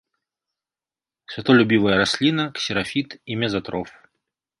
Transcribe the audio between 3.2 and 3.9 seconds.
і мезатроф.